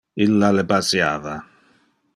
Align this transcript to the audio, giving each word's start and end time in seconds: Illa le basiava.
Illa 0.25 0.49
le 0.55 0.63
basiava. 0.71 1.37